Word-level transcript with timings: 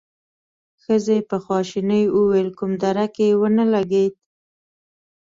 ښځې 0.83 1.17
په 1.29 1.35
خواشينۍ 1.45 2.03
وويل: 2.09 2.49
کوم 2.57 2.71
درک 2.83 3.13
يې 3.23 3.29
ونه 3.39 3.63
لګېد؟ 3.73 4.13